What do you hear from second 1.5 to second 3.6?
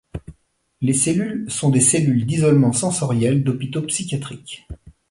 sont des cellules d'isolement sensoriel,